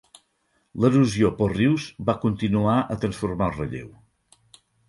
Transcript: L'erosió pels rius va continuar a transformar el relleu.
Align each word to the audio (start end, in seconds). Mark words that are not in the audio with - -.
L'erosió 0.85 1.29
pels 1.41 1.53
rius 1.59 1.85
va 2.09 2.17
continuar 2.25 2.79
a 2.97 3.01
transformar 3.05 3.51
el 3.53 3.57
relleu. 3.63 3.93